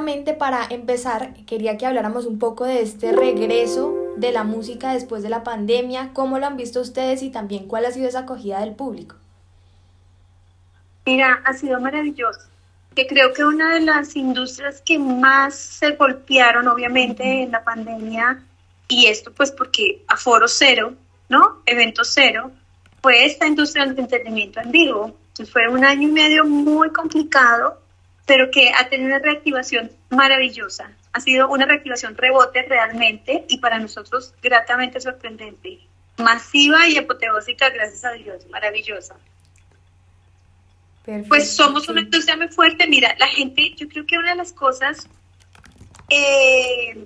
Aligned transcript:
precisamente 0.00 0.34
para 0.34 0.66
empezar, 0.70 1.34
quería 1.46 1.76
que 1.76 1.86
habláramos 1.86 2.24
un 2.24 2.38
poco 2.38 2.64
de 2.64 2.80
este 2.80 3.12
regreso 3.12 3.94
de 4.16 4.32
la 4.32 4.44
música 4.44 4.94
después 4.94 5.22
de 5.22 5.28
la 5.28 5.44
pandemia, 5.44 6.10
cómo 6.14 6.38
lo 6.38 6.46
han 6.46 6.56
visto 6.56 6.80
ustedes 6.80 7.22
y 7.22 7.30
también 7.30 7.66
cuál 7.66 7.84
ha 7.84 7.90
sido 7.90 8.08
esa 8.08 8.20
acogida 8.20 8.60
del 8.60 8.74
público. 8.74 9.16
Mira, 11.04 11.42
ha 11.44 11.52
sido 11.52 11.80
maravilloso. 11.80 12.40
Que 12.94 13.06
creo 13.06 13.32
que 13.32 13.44
una 13.44 13.74
de 13.74 13.80
las 13.80 14.16
industrias 14.16 14.82
que 14.84 14.98
más 14.98 15.54
se 15.54 15.92
golpearon, 15.92 16.66
obviamente, 16.66 17.42
en 17.42 17.52
la 17.52 17.62
pandemia, 17.62 18.42
y 18.88 19.06
esto 19.06 19.32
pues 19.32 19.52
porque 19.52 20.02
aforo 20.08 20.48
cero, 20.48 20.94
¿no? 21.28 21.60
Evento 21.66 22.04
cero, 22.04 22.50
fue 23.02 23.26
esta 23.26 23.46
industria 23.46 23.86
del 23.86 23.98
entretenimiento 23.98 24.60
en 24.60 24.70
vivo. 24.70 25.14
Entonces 25.28 25.52
fue 25.52 25.68
un 25.68 25.84
año 25.84 26.08
y 26.08 26.12
medio 26.12 26.44
muy 26.44 26.90
complicado, 26.90 27.79
pero 28.30 28.48
que 28.48 28.70
ha 28.72 28.88
tenido 28.88 29.08
una 29.08 29.18
reactivación 29.18 29.90
maravillosa. 30.08 30.92
Ha 31.12 31.18
sido 31.18 31.48
una 31.48 31.66
reactivación 31.66 32.16
rebote 32.16 32.62
realmente 32.62 33.44
y 33.48 33.58
para 33.58 33.80
nosotros 33.80 34.32
gratamente 34.40 35.00
sorprendente. 35.00 35.80
Masiva 36.16 36.86
y 36.86 36.96
apoteósica, 36.96 37.70
gracias 37.70 38.04
a 38.04 38.12
Dios, 38.12 38.46
maravillosa. 38.48 39.16
pues 41.26 41.56
somos 41.56 41.88
una 41.88 42.02
industria 42.02 42.36
muy 42.36 42.46
fuerte. 42.46 42.86
Mira, 42.86 43.16
la 43.18 43.26
gente, 43.26 43.74
yo 43.76 43.88
creo 43.88 44.06
que 44.06 44.16
una 44.16 44.30
de 44.30 44.36
las 44.36 44.52
cosas 44.52 45.08
eh, 46.08 47.04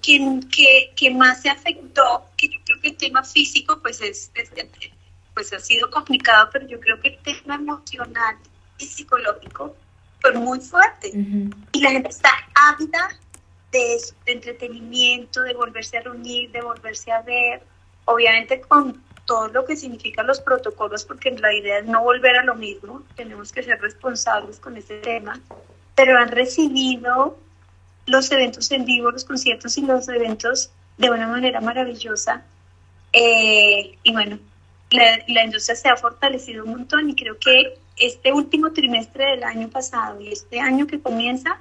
que, 0.00 0.92
que, 0.94 1.10
más 1.10 1.42
se 1.42 1.48
afectó, 1.48 2.26
que 2.36 2.48
yo 2.48 2.60
creo 2.64 2.80
que 2.80 2.88
el 2.90 2.96
tema 2.96 3.24
físico, 3.24 3.80
pues 3.82 4.00
es, 4.00 4.30
pues 5.34 5.52
ha 5.52 5.58
sido 5.58 5.90
complicado, 5.90 6.48
pero 6.52 6.64
yo 6.68 6.78
creo 6.78 7.00
que 7.00 7.08
el 7.08 7.18
tema 7.18 7.56
emocional 7.56 8.36
y 8.78 8.86
psicológico 8.86 9.74
muy 10.34 10.60
fuerte. 10.60 11.10
Y 11.72 11.80
la 11.80 11.90
gente 11.90 12.08
está 12.08 12.30
ávida 12.54 13.08
de, 13.72 14.00
de 14.26 14.32
entretenimiento, 14.32 15.42
de 15.42 15.54
volverse 15.54 15.98
a 15.98 16.02
reunir, 16.02 16.50
de 16.50 16.62
volverse 16.62 17.12
a 17.12 17.22
ver, 17.22 17.62
obviamente 18.04 18.60
con 18.60 19.02
todo 19.28 19.48
lo 19.48 19.66
que 19.66 19.76
significan 19.76 20.26
los 20.26 20.40
protocolos, 20.40 21.04
porque 21.04 21.30
la 21.32 21.52
idea 21.52 21.80
es 21.80 21.86
no 21.86 22.02
volver 22.02 22.36
a 22.36 22.44
lo 22.44 22.54
mismo, 22.54 23.02
tenemos 23.14 23.52
que 23.52 23.62
ser 23.62 23.78
responsables 23.78 24.58
con 24.58 24.76
este 24.76 25.00
tema, 25.00 25.38
pero 25.94 26.16
han 26.16 26.28
recibido 26.28 27.36
los 28.06 28.32
eventos 28.32 28.70
en 28.72 28.86
vivo, 28.86 29.10
los 29.10 29.26
conciertos 29.26 29.76
y 29.76 29.82
los 29.82 30.08
eventos 30.08 30.70
de 30.96 31.10
una 31.10 31.28
manera 31.28 31.60
maravillosa. 31.60 32.42
Eh, 33.12 33.98
y 34.02 34.12
bueno, 34.12 34.38
la, 34.90 35.44
industria 35.44 35.76
se 35.76 35.88
ha 35.88 35.96
fortalecido 35.96 36.64
un 36.64 36.70
montón 36.70 37.10
y 37.10 37.14
creo 37.14 37.38
que 37.38 37.78
este 37.96 38.32
último 38.32 38.72
trimestre 38.72 39.32
del 39.32 39.44
año 39.44 39.68
pasado 39.68 40.20
y 40.20 40.32
este 40.32 40.60
año 40.60 40.86
que 40.86 41.00
comienza 41.00 41.58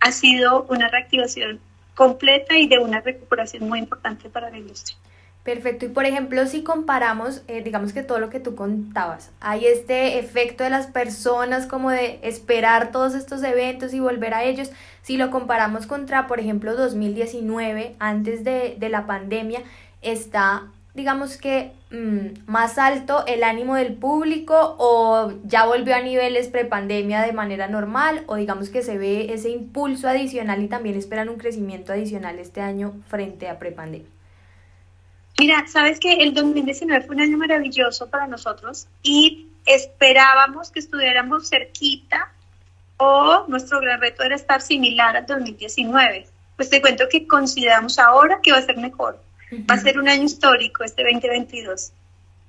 ha 0.00 0.12
sido 0.12 0.64
una 0.68 0.88
reactivación 0.88 1.60
completa 1.94 2.56
y 2.56 2.68
de 2.68 2.78
una 2.78 3.00
recuperación 3.00 3.68
muy 3.68 3.78
importante 3.78 4.28
para 4.28 4.50
la 4.50 4.58
industria. 4.58 4.96
Perfecto. 5.42 5.86
Y 5.86 5.88
por 5.88 6.04
ejemplo, 6.04 6.46
si 6.46 6.62
comparamos, 6.62 7.42
eh, 7.48 7.62
digamos 7.62 7.94
que 7.94 8.02
todo 8.02 8.18
lo 8.18 8.28
que 8.28 8.38
tú 8.38 8.54
contabas, 8.54 9.30
hay 9.40 9.64
este 9.66 10.18
efecto 10.18 10.62
de 10.62 10.68
las 10.68 10.88
personas 10.88 11.66
como 11.66 11.90
de 11.90 12.20
esperar 12.22 12.92
todos 12.92 13.14
estos 13.14 13.42
eventos 13.42 13.94
y 13.94 14.00
volver 14.00 14.34
a 14.34 14.44
ellos. 14.44 14.70
Si 15.02 15.16
lo 15.16 15.30
comparamos 15.30 15.86
contra, 15.86 16.26
por 16.26 16.38
ejemplo, 16.38 16.76
2019, 16.76 17.96
antes 17.98 18.44
de, 18.44 18.76
de 18.78 18.88
la 18.90 19.06
pandemia, 19.06 19.62
está, 20.02 20.66
digamos 20.94 21.36
que 21.36 21.72
mm, 21.90 22.50
más 22.50 22.78
alto 22.78 23.24
el 23.26 23.44
ánimo 23.44 23.76
del 23.76 23.94
público 23.94 24.76
o 24.78 25.32
ya 25.44 25.64
volvió 25.66 25.94
a 25.94 26.00
niveles 26.00 26.48
prepandemia 26.48 27.22
de 27.22 27.32
manera 27.32 27.68
normal 27.68 28.24
o 28.26 28.36
digamos 28.36 28.68
que 28.68 28.82
se 28.82 28.98
ve 28.98 29.32
ese 29.32 29.50
impulso 29.50 30.08
adicional 30.08 30.62
y 30.62 30.68
también 30.68 30.96
esperan 30.96 31.28
un 31.28 31.38
crecimiento 31.38 31.92
adicional 31.92 32.38
este 32.38 32.60
año 32.60 32.94
frente 33.08 33.48
a 33.48 33.58
prepandemia. 33.58 34.08
Mira, 35.38 35.66
sabes 35.68 36.00
que 36.00 36.14
el 36.14 36.34
2019 36.34 37.06
fue 37.06 37.14
un 37.14 37.22
año 37.22 37.38
maravilloso 37.38 38.10
para 38.10 38.26
nosotros 38.26 38.88
y 39.04 39.46
esperábamos 39.66 40.72
que 40.72 40.80
estuviéramos 40.80 41.48
cerquita 41.48 42.32
o 42.96 43.44
nuestro 43.46 43.80
gran 43.80 44.00
reto 44.00 44.24
era 44.24 44.34
estar 44.34 44.60
similar 44.60 45.16
al 45.16 45.26
2019. 45.26 46.26
Pues 46.56 46.70
te 46.70 46.80
cuento 46.80 47.04
que 47.08 47.28
consideramos 47.28 48.00
ahora 48.00 48.40
que 48.42 48.50
va 48.50 48.58
a 48.58 48.62
ser 48.62 48.78
mejor. 48.78 49.22
Va 49.52 49.74
a 49.74 49.78
ser 49.78 49.98
un 49.98 50.08
año 50.08 50.24
histórico 50.24 50.84
este 50.84 51.02
2022 51.02 51.92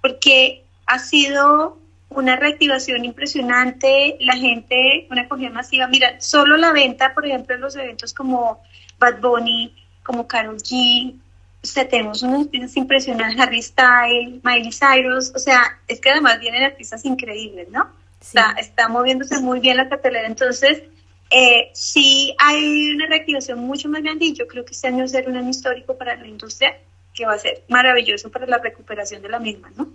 porque 0.00 0.64
ha 0.86 0.98
sido 0.98 1.78
una 2.08 2.36
reactivación 2.36 3.04
impresionante, 3.04 4.16
la 4.20 4.36
gente, 4.36 5.06
una 5.10 5.22
acogida 5.22 5.50
masiva. 5.50 5.88
Mira, 5.88 6.20
solo 6.20 6.56
la 6.56 6.72
venta, 6.72 7.12
por 7.14 7.26
ejemplo, 7.26 7.54
en 7.54 7.60
los 7.60 7.74
eventos 7.76 8.14
como 8.14 8.62
Bad 8.98 9.20
Bunny, 9.20 9.74
como 10.02 10.26
Karol 10.26 10.58
G, 10.58 11.14
o 11.62 11.66
sea, 11.66 11.88
tenemos 11.88 12.22
unos 12.22 12.46
artistas 12.46 12.76
impresionantes, 12.76 13.40
Harry 13.40 13.60
Styles, 13.60 14.44
Miley 14.44 14.70
Cyrus, 14.70 15.32
o 15.34 15.38
sea, 15.38 15.80
es 15.88 16.00
que 16.00 16.10
además 16.10 16.38
vienen 16.38 16.62
artistas 16.62 17.04
increíbles, 17.04 17.68
¿no? 17.70 17.90
Está, 18.20 18.54
está 18.58 18.88
moviéndose 18.88 19.40
muy 19.40 19.58
bien 19.58 19.76
la 19.76 19.88
cartelera, 19.88 20.26
entonces 20.26 20.84
eh, 21.30 21.70
sí 21.74 22.34
hay 22.38 22.90
una 22.90 23.06
reactivación 23.06 23.58
mucho 23.60 23.88
más 23.88 24.02
grande 24.02 24.26
y 24.26 24.34
yo 24.34 24.46
creo 24.46 24.64
que 24.64 24.72
este 24.72 24.88
año 24.88 24.98
va 24.98 25.04
a 25.04 25.08
ser 25.08 25.28
un 25.28 25.36
año 25.36 25.50
histórico 25.50 25.96
para 25.96 26.16
la 26.16 26.26
industria 26.26 26.78
que 27.14 27.26
va 27.26 27.34
a 27.34 27.38
ser 27.38 27.64
maravilloso 27.68 28.30
para 28.30 28.46
la 28.46 28.58
recuperación 28.58 29.22
de 29.22 29.28
la 29.28 29.38
misma, 29.38 29.72
¿no? 29.76 29.88